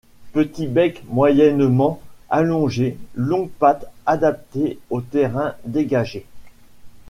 [0.31, 2.01] Petit bec moyennement
[2.31, 6.25] allongé, longues pattes adaptées aux terrains dégagés.